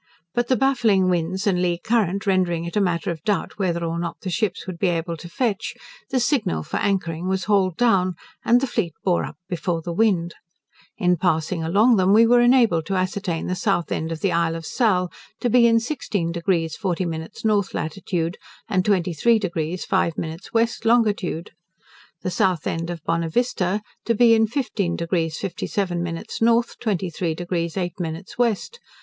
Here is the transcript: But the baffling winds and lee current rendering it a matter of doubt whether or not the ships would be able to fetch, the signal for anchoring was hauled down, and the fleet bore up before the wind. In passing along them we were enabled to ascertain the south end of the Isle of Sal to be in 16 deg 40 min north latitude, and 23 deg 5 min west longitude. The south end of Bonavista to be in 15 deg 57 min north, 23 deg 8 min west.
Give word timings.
But 0.33 0.47
the 0.47 0.55
baffling 0.55 1.09
winds 1.11 1.45
and 1.45 1.61
lee 1.61 1.77
current 1.77 2.25
rendering 2.25 2.65
it 2.65 2.75
a 2.75 2.81
matter 2.81 3.11
of 3.11 3.21
doubt 3.23 3.59
whether 3.59 3.85
or 3.85 3.99
not 3.99 4.21
the 4.21 4.31
ships 4.31 4.65
would 4.65 4.79
be 4.79 4.87
able 4.87 5.15
to 5.17 5.29
fetch, 5.29 5.75
the 6.09 6.19
signal 6.19 6.63
for 6.63 6.77
anchoring 6.77 7.27
was 7.27 7.43
hauled 7.43 7.77
down, 7.77 8.15
and 8.43 8.61
the 8.61 8.65
fleet 8.65 8.93
bore 9.03 9.23
up 9.25 9.37
before 9.47 9.83
the 9.83 9.93
wind. 9.93 10.33
In 10.97 11.17
passing 11.17 11.63
along 11.63 11.97
them 11.97 12.13
we 12.13 12.25
were 12.25 12.41
enabled 12.41 12.87
to 12.87 12.95
ascertain 12.95 13.45
the 13.45 13.53
south 13.53 13.91
end 13.91 14.11
of 14.11 14.21
the 14.21 14.31
Isle 14.31 14.55
of 14.55 14.65
Sal 14.65 15.11
to 15.39 15.51
be 15.51 15.67
in 15.67 15.79
16 15.79 16.31
deg 16.31 16.71
40 16.73 17.05
min 17.05 17.29
north 17.43 17.75
latitude, 17.75 18.37
and 18.67 18.83
23 18.83 19.37
deg 19.37 19.79
5 19.81 20.17
min 20.17 20.39
west 20.51 20.83
longitude. 20.83 21.51
The 22.23 22.31
south 22.31 22.65
end 22.65 22.89
of 22.89 23.03
Bonavista 23.03 23.83
to 24.05 24.15
be 24.15 24.33
in 24.33 24.47
15 24.47 24.95
deg 24.95 25.31
57 25.35 26.01
min 26.01 26.23
north, 26.41 26.79
23 26.79 27.35
deg 27.35 27.53
8 27.53 27.93
min 27.99 28.23
west. 28.39 28.79